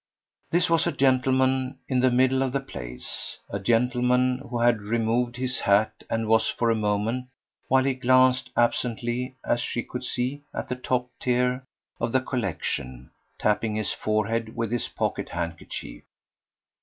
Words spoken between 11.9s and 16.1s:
of the collection, tapping his forehead with his pocket handkerchief.